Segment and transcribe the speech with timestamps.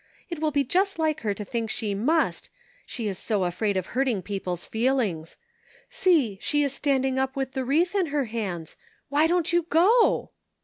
[0.31, 2.49] It will be just like her to think she must,
[2.87, 5.37] she is so afraid of hurting people's feelings.
[5.91, 8.75] See, she is standing up with the wreath, in her hands.
[9.09, 10.31] Why don't you go?